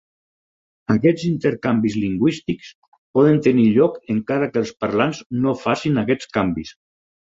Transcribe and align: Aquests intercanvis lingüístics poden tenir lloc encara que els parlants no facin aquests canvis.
Aquests 0.93 1.25
intercanvis 1.27 1.97
lingüístics 2.05 2.71
poden 3.19 3.37
tenir 3.49 3.67
lloc 3.77 3.99
encara 4.15 4.49
que 4.57 4.63
els 4.63 4.73
parlants 4.85 5.21
no 5.45 5.55
facin 5.67 6.05
aquests 6.07 6.33
canvis. 6.41 6.75